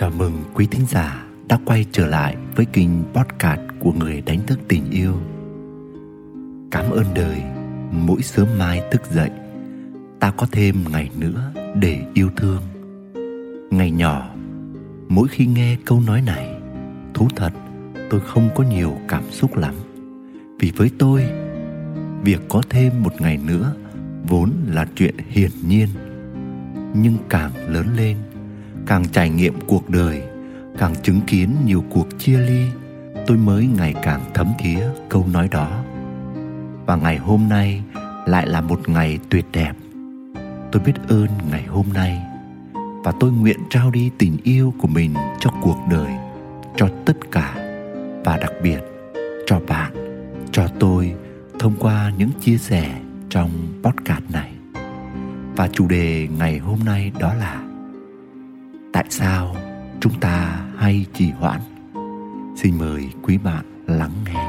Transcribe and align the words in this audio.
Chào 0.00 0.10
mừng 0.10 0.44
quý 0.54 0.66
thính 0.70 0.86
giả 0.88 1.26
đã 1.48 1.58
quay 1.64 1.86
trở 1.92 2.06
lại 2.06 2.36
với 2.56 2.66
kênh 2.66 2.88
podcast 3.14 3.60
của 3.78 3.92
người 3.92 4.20
đánh 4.20 4.40
thức 4.46 4.58
tình 4.68 4.90
yêu. 4.90 5.14
Cảm 6.70 6.90
ơn 6.90 7.04
đời, 7.14 7.42
mỗi 7.90 8.22
sớm 8.22 8.48
mai 8.58 8.82
thức 8.90 9.02
dậy, 9.10 9.30
ta 10.20 10.30
có 10.30 10.46
thêm 10.52 10.84
ngày 10.92 11.10
nữa 11.18 11.52
để 11.74 12.02
yêu 12.14 12.30
thương. 12.36 12.62
Ngày 13.70 13.90
nhỏ, 13.90 14.34
mỗi 15.08 15.28
khi 15.28 15.46
nghe 15.46 15.76
câu 15.84 16.00
nói 16.00 16.22
này, 16.22 16.54
thú 17.14 17.28
thật 17.36 17.52
tôi 18.10 18.20
không 18.20 18.48
có 18.54 18.64
nhiều 18.64 18.98
cảm 19.08 19.22
xúc 19.30 19.56
lắm. 19.56 19.74
Vì 20.58 20.72
với 20.76 20.90
tôi, 20.98 21.24
việc 22.22 22.40
có 22.48 22.62
thêm 22.68 23.02
một 23.02 23.20
ngày 23.20 23.38
nữa 23.46 23.74
vốn 24.28 24.52
là 24.66 24.86
chuyện 24.96 25.14
hiển 25.28 25.50
nhiên. 25.68 25.88
Nhưng 26.94 27.16
càng 27.28 27.50
lớn 27.68 27.86
lên, 27.96 28.16
càng 28.88 29.04
trải 29.12 29.30
nghiệm 29.30 29.54
cuộc 29.66 29.90
đời, 29.90 30.22
càng 30.78 30.94
chứng 31.02 31.20
kiến 31.26 31.50
nhiều 31.64 31.84
cuộc 31.90 32.06
chia 32.18 32.38
ly, 32.38 32.66
tôi 33.26 33.36
mới 33.36 33.66
ngày 33.66 33.94
càng 34.02 34.20
thấm 34.34 34.52
thía 34.58 34.86
câu 35.08 35.26
nói 35.32 35.48
đó. 35.50 35.84
Và 36.86 36.96
ngày 36.96 37.16
hôm 37.16 37.48
nay 37.48 37.82
lại 38.26 38.46
là 38.46 38.60
một 38.60 38.88
ngày 38.88 39.18
tuyệt 39.28 39.46
đẹp. 39.52 39.72
Tôi 40.72 40.82
biết 40.82 40.92
ơn 41.08 41.28
ngày 41.50 41.64
hôm 41.64 41.86
nay, 41.94 42.22
và 43.04 43.12
tôi 43.20 43.32
nguyện 43.32 43.58
trao 43.70 43.90
đi 43.90 44.10
tình 44.18 44.36
yêu 44.42 44.74
của 44.78 44.88
mình 44.88 45.14
cho 45.40 45.50
cuộc 45.62 45.78
đời, 45.90 46.12
cho 46.76 46.88
tất 47.06 47.16
cả, 47.32 47.54
và 48.24 48.36
đặc 48.36 48.52
biệt 48.62 48.80
cho 49.46 49.60
bạn, 49.68 49.92
cho 50.52 50.68
tôi 50.80 51.14
thông 51.58 51.74
qua 51.78 52.12
những 52.18 52.30
chia 52.40 52.58
sẻ 52.58 53.00
trong 53.30 53.50
podcast 53.82 54.22
này. 54.32 54.52
Và 55.56 55.68
chủ 55.72 55.88
đề 55.88 56.28
ngày 56.38 56.58
hôm 56.58 56.78
nay 56.84 57.12
đó 57.18 57.34
là 57.34 57.67
tại 58.98 59.06
sao 59.10 59.56
chúng 60.00 60.20
ta 60.20 60.66
hay 60.76 61.06
trì 61.14 61.30
hoãn? 61.30 61.60
Xin 62.56 62.78
mời 62.78 63.08
quý 63.22 63.38
bạn 63.38 63.64
lắng 63.86 64.10
nghe. 64.26 64.48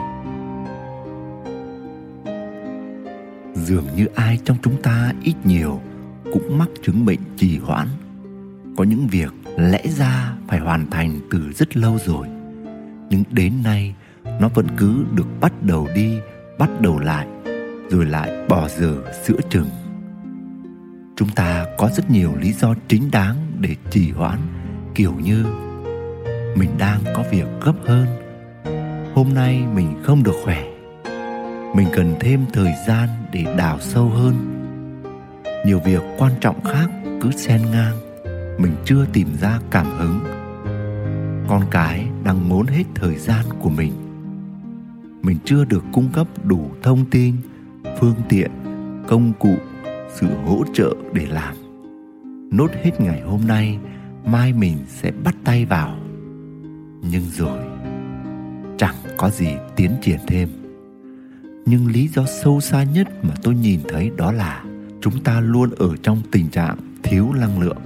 Dường 3.53 3.85
như 3.95 4.05
ai 4.15 4.39
trong 4.45 4.57
chúng 4.61 4.81
ta 4.81 5.13
ít 5.23 5.35
nhiều 5.43 5.81
cũng 6.33 6.57
mắc 6.57 6.67
chứng 6.83 7.05
bệnh 7.05 7.19
trì 7.37 7.57
hoãn. 7.57 7.87
Có 8.77 8.83
những 8.83 9.07
việc 9.07 9.33
lẽ 9.57 9.83
ra 9.87 10.33
phải 10.47 10.59
hoàn 10.59 10.89
thành 10.89 11.19
từ 11.31 11.51
rất 11.55 11.77
lâu 11.77 11.97
rồi, 12.05 12.27
nhưng 13.09 13.23
đến 13.31 13.53
nay 13.63 13.95
nó 14.39 14.47
vẫn 14.47 14.67
cứ 14.77 15.05
được 15.15 15.27
bắt 15.41 15.53
đầu 15.61 15.87
đi, 15.95 16.19
bắt 16.59 16.69
đầu 16.81 16.99
lại, 16.99 17.27
rồi 17.89 18.05
lại 18.05 18.31
bỏ 18.49 18.67
dở 18.67 18.95
sữa 19.25 19.39
chừng 19.49 19.69
chúng 21.19 21.29
ta 21.29 21.65
có 21.77 21.89
rất 21.89 22.11
nhiều 22.11 22.35
lý 22.41 22.53
do 22.53 22.73
chính 22.87 23.11
đáng 23.11 23.35
để 23.59 23.75
trì 23.91 24.11
hoãn, 24.11 24.39
kiểu 24.95 25.13
như 25.23 25.45
mình 26.55 26.69
đang 26.77 26.99
có 27.15 27.23
việc 27.31 27.45
gấp 27.61 27.73
hơn. 27.85 28.05
Hôm 29.15 29.33
nay 29.33 29.63
mình 29.75 30.03
không 30.03 30.23
được 30.23 30.35
khỏe. 30.43 30.63
Mình 31.75 31.87
cần 31.93 32.15
thêm 32.19 32.45
thời 32.53 32.73
gian 32.87 33.09
để 33.31 33.45
đào 33.57 33.79
sâu 33.79 34.09
hơn. 34.09 34.35
Nhiều 35.65 35.79
việc 35.85 36.01
quan 36.17 36.31
trọng 36.41 36.63
khác 36.63 36.89
cứ 37.21 37.31
xen 37.31 37.61
ngang, 37.71 37.95
mình 38.57 38.75
chưa 38.85 39.05
tìm 39.13 39.27
ra 39.41 39.59
cảm 39.71 39.87
hứng. 39.97 40.19
Con 41.47 41.61
cái 41.71 42.07
đang 42.23 42.49
muốn 42.49 42.67
hết 42.67 42.83
thời 42.95 43.15
gian 43.15 43.45
của 43.59 43.69
mình. 43.69 43.93
Mình 45.21 45.37
chưa 45.45 45.65
được 45.65 45.83
cung 45.91 46.09
cấp 46.13 46.27
đủ 46.43 46.71
thông 46.83 47.05
tin, 47.05 47.35
phương 47.99 48.15
tiện, 48.29 48.51
công 49.07 49.33
cụ 49.39 49.57
sự 50.09 50.27
hỗ 50.45 50.63
trợ 50.73 50.93
để 51.13 51.25
làm. 51.25 51.55
Nốt 52.51 52.71
hết 52.83 53.01
ngày 53.01 53.21
hôm 53.21 53.41
nay, 53.47 53.77
mai 54.25 54.53
mình 54.53 54.77
sẽ 54.87 55.11
bắt 55.23 55.35
tay 55.43 55.65
vào. 55.65 55.97
Nhưng 57.11 57.23
rồi, 57.37 57.59
chẳng 58.77 58.95
có 59.17 59.29
gì 59.29 59.49
tiến 59.75 59.91
triển 60.01 60.19
thêm. 60.27 60.49
Nhưng 61.65 61.87
lý 61.87 62.07
do 62.07 62.25
sâu 62.43 62.61
xa 62.61 62.83
nhất 62.83 63.07
mà 63.23 63.33
tôi 63.43 63.55
nhìn 63.55 63.79
thấy 63.89 64.11
đó 64.17 64.31
là 64.31 64.63
chúng 65.01 65.23
ta 65.23 65.39
luôn 65.39 65.69
ở 65.77 65.95
trong 66.03 66.21
tình 66.31 66.49
trạng 66.49 66.77
thiếu 67.03 67.33
năng 67.39 67.59
lượng. 67.59 67.77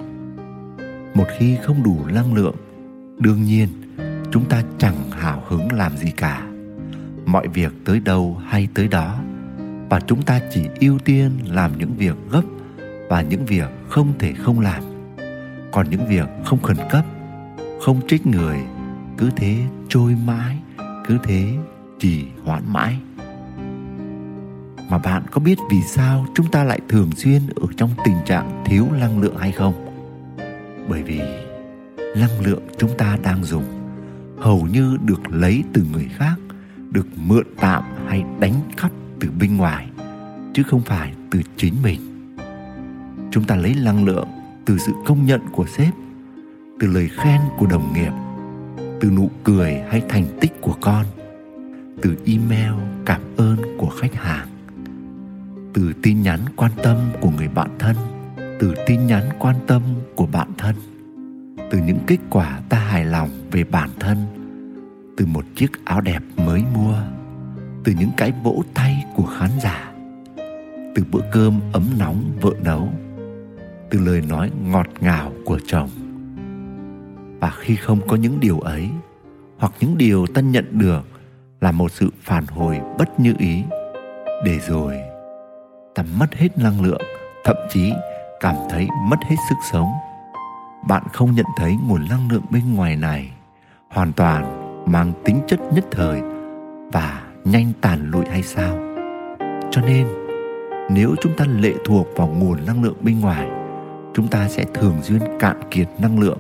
Một 1.13 1.25
khi 1.37 1.57
không 1.63 1.83
đủ 1.83 1.97
năng 2.13 2.33
lượng, 2.33 2.55
đương 3.19 3.43
nhiên 3.43 3.69
chúng 4.31 4.45
ta 4.45 4.63
chẳng 4.77 5.11
hào 5.11 5.43
hứng 5.47 5.71
làm 5.71 5.97
gì 5.97 6.11
cả. 6.17 6.47
Mọi 7.25 7.47
việc 7.47 7.73
tới 7.85 7.99
đâu 7.99 8.41
hay 8.45 8.67
tới 8.73 8.87
đó 8.87 9.19
và 9.93 9.99
chúng 9.99 10.21
ta 10.21 10.39
chỉ 10.51 10.61
ưu 10.79 10.99
tiên 10.99 11.31
làm 11.45 11.77
những 11.77 11.95
việc 11.97 12.15
gấp 12.31 12.41
và 13.09 13.21
những 13.21 13.45
việc 13.45 13.69
không 13.89 14.13
thể 14.19 14.33
không 14.33 14.59
làm. 14.59 14.83
Còn 15.71 15.89
những 15.89 16.07
việc 16.07 16.29
không 16.45 16.61
khẩn 16.61 16.77
cấp, 16.89 17.05
không 17.81 18.01
trích 18.07 18.27
người, 18.27 18.57
cứ 19.17 19.29
thế 19.35 19.57
trôi 19.89 20.15
mãi, 20.25 20.57
cứ 21.07 21.17
thế 21.23 21.47
trì 21.99 22.25
hoãn 22.43 22.63
mãi. 22.67 22.97
Mà 24.89 24.97
bạn 24.97 25.23
có 25.31 25.39
biết 25.39 25.57
vì 25.71 25.81
sao 25.81 26.25
chúng 26.35 26.51
ta 26.51 26.63
lại 26.63 26.79
thường 26.89 27.11
xuyên 27.15 27.41
ở 27.55 27.67
trong 27.77 27.89
tình 28.05 28.17
trạng 28.25 28.63
thiếu 28.65 28.87
năng 28.99 29.21
lượng 29.21 29.37
hay 29.37 29.51
không? 29.51 29.73
Bởi 30.89 31.03
vì 31.03 31.21
năng 32.15 32.41
lượng 32.41 32.63
chúng 32.77 32.97
ta 32.97 33.17
đang 33.23 33.43
dùng 33.43 33.65
hầu 34.39 34.67
như 34.71 34.97
được 35.01 35.21
lấy 35.29 35.63
từ 35.73 35.85
người 35.91 36.09
khác, 36.17 36.35
được 36.91 37.07
mượn 37.15 37.45
tạm 37.59 37.83
hay 38.07 38.23
đánh 38.39 38.53
cắp 38.77 38.91
từ 39.23 39.29
bên 39.39 39.57
ngoài, 39.57 39.87
chứ 40.53 40.63
không 40.63 40.81
phải 40.81 41.13
từ 41.31 41.41
chính 41.57 41.73
mình. 41.83 41.99
Chúng 43.31 43.43
ta 43.43 43.55
lấy 43.55 43.75
năng 43.83 44.05
lượng 44.05 44.27
từ 44.65 44.77
sự 44.77 44.91
công 45.05 45.25
nhận 45.25 45.41
của 45.51 45.65
sếp, 45.67 45.93
từ 46.79 46.87
lời 46.87 47.09
khen 47.13 47.41
của 47.57 47.65
đồng 47.65 47.93
nghiệp, 47.93 48.11
từ 49.01 49.11
nụ 49.11 49.29
cười 49.43 49.73
hay 49.89 50.01
thành 50.09 50.25
tích 50.41 50.61
của 50.61 50.75
con, 50.81 51.05
từ 52.01 52.15
email 52.25 52.73
cảm 53.05 53.21
ơn 53.37 53.57
của 53.77 53.89
khách 53.89 54.15
hàng, 54.15 54.47
từ 55.73 55.93
tin 56.01 56.21
nhắn 56.21 56.39
quan 56.55 56.71
tâm 56.83 56.97
của 57.21 57.29
người 57.37 57.47
bạn 57.47 57.69
thân, 57.79 57.95
từ 58.59 58.73
tin 58.87 59.07
nhắn 59.07 59.23
quan 59.39 59.55
tâm 59.67 59.81
của 60.15 60.27
bạn 60.27 60.47
thân, 60.57 60.75
từ 61.71 61.79
những 61.85 61.99
kết 62.07 62.19
quả 62.29 62.61
ta 62.69 62.77
hài 62.77 63.05
lòng 63.05 63.29
về 63.51 63.63
bản 63.63 63.89
thân, 63.99 64.17
từ 65.17 65.25
một 65.25 65.45
chiếc 65.55 65.85
áo 65.85 66.01
đẹp 66.01 66.23
mới 66.37 66.63
mua 66.73 66.95
từ 67.83 67.93
những 67.99 68.11
cái 68.17 68.33
vỗ 68.43 68.63
tay 68.73 69.05
của 69.15 69.25
khán 69.25 69.49
giả. 69.61 69.93
Từ 70.95 71.03
bữa 71.11 71.21
cơm 71.31 71.59
ấm 71.73 71.83
nóng 71.99 72.23
vợ 72.41 72.51
nấu, 72.63 72.89
từ 73.89 73.99
lời 73.99 74.21
nói 74.29 74.51
ngọt 74.63 74.87
ngào 74.99 75.31
của 75.45 75.59
chồng. 75.67 75.89
Và 77.39 77.51
khi 77.59 77.75
không 77.75 78.07
có 78.07 78.15
những 78.15 78.39
điều 78.39 78.59
ấy, 78.59 78.89
hoặc 79.57 79.73
những 79.79 79.97
điều 79.97 80.25
ta 80.27 80.41
nhận 80.41 80.65
được 80.71 81.01
là 81.61 81.71
một 81.71 81.91
sự 81.91 82.09
phản 82.21 82.45
hồi 82.45 82.79
bất 82.97 83.19
như 83.19 83.33
ý, 83.37 83.63
để 84.45 84.59
rồi 84.67 84.97
ta 85.95 86.03
mất 86.19 86.35
hết 86.35 86.57
năng 86.57 86.81
lượng, 86.81 87.01
thậm 87.43 87.55
chí 87.69 87.93
cảm 88.39 88.55
thấy 88.69 88.87
mất 89.09 89.17
hết 89.29 89.35
sức 89.49 89.55
sống. 89.71 89.89
Bạn 90.87 91.03
không 91.13 91.31
nhận 91.31 91.45
thấy 91.57 91.75
nguồn 91.87 92.05
năng 92.09 92.31
lượng 92.31 92.43
bên 92.51 92.73
ngoài 92.75 92.95
này 92.95 93.31
hoàn 93.89 94.13
toàn 94.13 94.59
mang 94.91 95.13
tính 95.25 95.41
chất 95.47 95.59
nhất 95.73 95.85
thời 95.91 96.21
và 96.91 97.23
nhanh 97.45 97.71
tàn 97.81 98.11
lụi 98.11 98.25
hay 98.25 98.43
sao? 98.43 98.77
Cho 99.71 99.81
nên, 99.81 100.07
nếu 100.89 101.15
chúng 101.21 101.33
ta 101.37 101.45
lệ 101.59 101.73
thuộc 101.85 102.07
vào 102.15 102.27
nguồn 102.27 102.65
năng 102.65 102.83
lượng 102.83 102.97
bên 103.01 103.19
ngoài, 103.19 103.47
chúng 104.13 104.27
ta 104.27 104.47
sẽ 104.49 104.65
thường 104.73 104.95
xuyên 105.01 105.19
cạn 105.39 105.57
kiệt 105.71 105.87
năng 105.99 106.19
lượng 106.19 106.37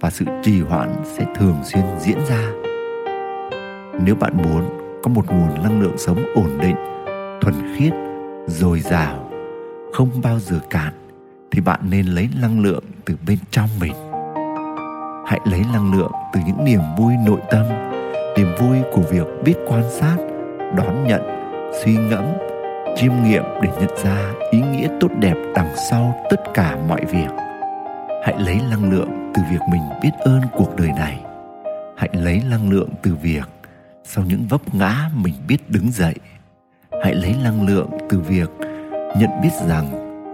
và 0.00 0.10
sự 0.10 0.24
trì 0.42 0.60
hoãn 0.60 0.92
sẽ 1.04 1.24
thường 1.36 1.56
xuyên 1.64 1.84
diễn 1.98 2.18
ra. 2.28 2.52
Nếu 4.04 4.14
bạn 4.14 4.36
muốn 4.36 4.64
có 5.02 5.10
một 5.10 5.26
nguồn 5.30 5.62
năng 5.62 5.80
lượng 5.80 5.98
sống 5.98 6.24
ổn 6.34 6.58
định, 6.60 6.76
thuần 7.40 7.54
khiết, 7.76 7.92
dồi 8.46 8.80
dào, 8.80 9.30
không 9.92 10.08
bao 10.22 10.38
giờ 10.38 10.60
cạn, 10.70 10.92
thì 11.50 11.60
bạn 11.60 11.80
nên 11.90 12.06
lấy 12.06 12.28
năng 12.40 12.60
lượng 12.60 12.84
từ 13.04 13.14
bên 13.26 13.38
trong 13.50 13.68
mình. 13.80 13.94
Hãy 15.26 15.40
lấy 15.44 15.60
năng 15.72 15.94
lượng 15.94 16.12
từ 16.32 16.40
những 16.46 16.64
niềm 16.64 16.80
vui 16.98 17.12
nội 17.26 17.40
tâm, 17.50 17.66
niềm 18.36 18.48
vui 18.58 18.78
của 18.92 19.02
việc 19.10 19.26
biết 19.44 19.54
quan 19.68 19.82
sát 19.90 20.16
đón 20.76 21.04
nhận, 21.04 21.22
suy 21.84 21.96
ngẫm, 21.96 22.24
chiêm 22.96 23.12
nghiệm 23.24 23.42
để 23.62 23.68
nhận 23.80 23.90
ra 24.04 24.32
ý 24.50 24.60
nghĩa 24.60 24.88
tốt 25.00 25.08
đẹp 25.20 25.34
đằng 25.54 25.76
sau 25.90 26.24
tất 26.30 26.40
cả 26.54 26.76
mọi 26.88 27.04
việc. 27.04 27.28
Hãy 28.24 28.34
lấy 28.38 28.60
năng 28.70 28.90
lượng 28.90 29.32
từ 29.34 29.42
việc 29.50 29.60
mình 29.70 29.82
biết 30.02 30.10
ơn 30.18 30.40
cuộc 30.52 30.76
đời 30.76 30.90
này. 30.96 31.20
Hãy 31.96 32.08
lấy 32.12 32.42
năng 32.50 32.70
lượng 32.70 32.88
từ 33.02 33.14
việc 33.22 33.48
sau 34.04 34.24
những 34.28 34.46
vấp 34.48 34.74
ngã 34.74 35.10
mình 35.14 35.34
biết 35.48 35.70
đứng 35.70 35.90
dậy. 35.90 36.14
Hãy 37.02 37.14
lấy 37.14 37.34
năng 37.44 37.66
lượng 37.66 37.90
từ 38.08 38.20
việc 38.20 38.50
nhận 39.18 39.30
biết 39.42 39.52
rằng 39.68 39.86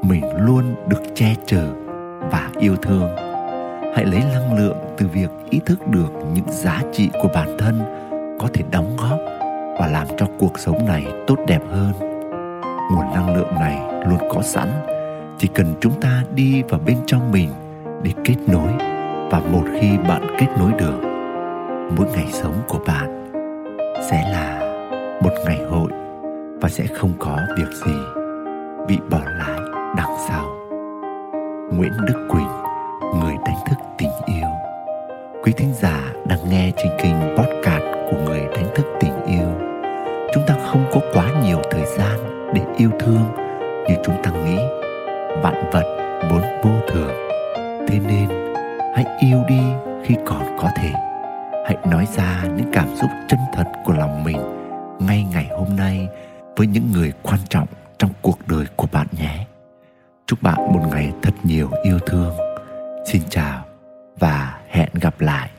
mình 0.09 0.25
luôn 0.39 0.75
được 0.89 1.03
che 1.15 1.35
chở 1.47 1.67
và 2.31 2.51
yêu 2.59 2.77
thương. 2.77 3.17
Hãy 3.97 4.05
lấy 4.05 4.23
năng 4.35 4.59
lượng 4.59 4.77
từ 4.99 5.07
việc 5.07 5.31
ý 5.51 5.61
thức 5.67 5.89
được 5.89 6.11
những 6.35 6.47
giá 6.49 6.83
trị 6.93 7.11
của 7.23 7.29
bản 7.35 7.57
thân 7.59 7.83
có 8.41 8.49
thể 8.53 8.65
đóng 8.71 8.97
góp 8.97 9.19
và 9.79 9.87
làm 9.87 10.07
cho 10.19 10.27
cuộc 10.39 10.59
sống 10.59 10.87
này 10.87 11.07
tốt 11.27 11.39
đẹp 11.47 11.61
hơn. 11.71 11.93
Nguồn 12.93 13.15
năng 13.15 13.37
lượng 13.37 13.55
này 13.55 14.05
luôn 14.07 14.19
có 14.31 14.43
sẵn, 14.43 14.69
chỉ 15.39 15.49
cần 15.55 15.75
chúng 15.81 16.01
ta 16.01 16.23
đi 16.35 16.63
vào 16.63 16.81
bên 16.87 16.97
trong 17.07 17.33
mình 17.33 17.49
để 18.03 18.11
kết 18.25 18.37
nối 18.47 18.69
và 19.31 19.41
một 19.53 19.65
khi 19.81 19.99
bạn 20.09 20.37
kết 20.39 20.47
nối 20.59 20.73
được, 20.79 21.01
mỗi 21.97 22.07
ngày 22.15 22.27
sống 22.33 22.55
của 22.69 22.79
bạn 22.87 23.33
sẽ 24.11 24.31
là 24.33 24.61
một 25.23 25.33
ngày 25.47 25.59
hội 25.71 25.91
và 26.61 26.69
sẽ 26.69 26.85
không 26.87 27.13
có 27.19 27.39
việc 27.59 27.73
gì 27.87 27.95
bị 28.89 28.99
bỏ 29.11 29.21
lại 29.25 29.61
đằng 29.97 30.17
sau. 30.29 30.45
Nguyễn 31.73 31.93
đức 32.07 32.29
quỳnh, 32.29 32.49
người 33.21 33.35
đánh 33.45 33.59
thức 33.69 33.77
tình 33.99 34.11
yêu. 34.27 34.49
Quý 35.45 35.53
thính 35.53 35.75
giả 35.75 36.13
đang 36.27 36.51
nghe 36.51 36.73
trên 36.77 36.93
kênh 37.03 37.37
podcast 37.37 37.83
của 38.11 38.17
người 38.25 38.41
đánh 38.55 38.67
thức 38.75 38.87
tình 39.01 39.25
yêu 39.27 39.52
chúng 40.35 40.47
ta 40.47 40.55
không 40.71 40.87
có 40.93 41.01
quá 41.13 41.31
nhiều 41.43 41.63
thời 41.71 41.85
gian 41.99 42.19
để 42.55 42.63
yêu 42.77 42.91
thương 43.01 43.25
như 43.89 43.95
chúng 44.05 44.23
ta 44.23 44.31
nghĩ 44.31 44.59
vạn 45.43 45.71
vật 45.73 46.19
vốn 46.31 46.43
vô 46.63 46.71
thường. 46.89 47.13
Thế 47.89 47.99
nên, 48.09 48.29
hãy 48.95 49.05
yêu 49.21 49.43
đi 49.49 49.61
khi 50.05 50.15
còn 50.27 50.57
có 50.59 50.69
thể. 50.77 50.91
Hãy 51.67 51.77
nói 51.91 52.07
ra 52.17 52.43
những 52.57 52.71
cảm 52.73 52.97
xúc 53.01 53.11
chân 53.29 53.41
thật 53.53 53.65
của 53.85 53.93
lòng 53.93 54.25
mình 54.25 54.39
ngay 54.99 55.27
ngày 55.33 55.47
hôm 55.51 55.77
nay 55.77 56.09
với 56.57 56.67
những 56.67 56.93
người 56.93 57.13
quan 57.23 57.41
trọng 57.49 57.67
trong 57.99 58.11
cuộc 58.23 58.39
đời 58.47 58.67
của 58.77 58.87
bạn 58.93 59.07
nhé. 59.19 59.47
Chúc 60.27 60.43
bạn 60.43 60.73
một 60.73 60.89
ngày 60.91 61.13
thật 61.23 61.35
nhiều 61.43 61.71
yêu 61.83 61.99
thương. 62.07 62.35
Xin 63.07 63.23
chào 63.31 63.65
và 64.19 64.59
hẹn 64.69 64.89
gặp 65.01 65.21
lại. 65.21 65.51